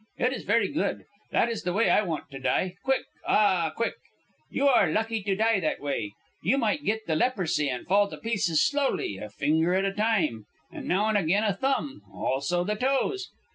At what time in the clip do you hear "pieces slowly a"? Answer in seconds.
8.17-9.29